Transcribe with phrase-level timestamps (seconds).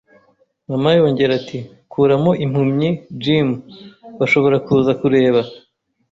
[0.69, 1.59] Mama yongorera ati:
[1.91, 2.89] “Kuramo impumyi,
[3.23, 3.47] Jim!”
[4.19, 5.39] “Bashobora kuza kureba